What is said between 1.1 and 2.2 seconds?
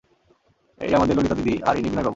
ললিতাদিদি, আর ইনি বিনয়বাবু।